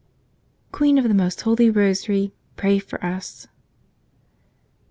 [0.71, 3.47] "Queen of the most holy rosary, pray for us